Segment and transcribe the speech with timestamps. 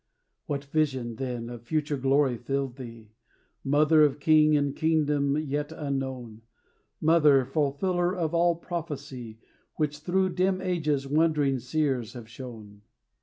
[0.47, 3.11] What visions, then, of future glory filled thee,
[3.63, 6.41] Mother of King and kingdom yet unknown
[6.99, 9.37] Mother, fulfiller of all prophecy,
[9.75, 12.81] Which through dim ages wondering seers had shown!